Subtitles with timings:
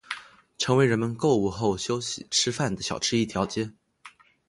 [0.57, 3.71] 成为人们购物后休息吃饭的小吃一条街。